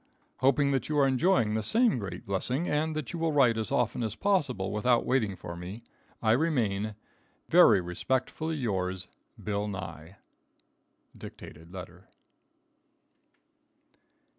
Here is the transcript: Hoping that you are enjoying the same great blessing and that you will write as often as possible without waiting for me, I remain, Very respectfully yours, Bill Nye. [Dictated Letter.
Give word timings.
Hoping 0.37 0.71
that 0.71 0.89
you 0.89 0.97
are 0.97 1.05
enjoying 1.07 1.53
the 1.53 1.61
same 1.61 1.99
great 1.99 2.25
blessing 2.25 2.67
and 2.67 2.95
that 2.95 3.13
you 3.13 3.19
will 3.19 3.31
write 3.31 3.55
as 3.55 3.71
often 3.71 4.01
as 4.01 4.15
possible 4.15 4.71
without 4.71 5.05
waiting 5.05 5.35
for 5.35 5.55
me, 5.55 5.83
I 6.23 6.31
remain, 6.31 6.95
Very 7.49 7.81
respectfully 7.81 8.55
yours, 8.55 9.07
Bill 9.43 9.67
Nye. 9.67 10.15
[Dictated 11.15 11.71
Letter. 11.71 12.09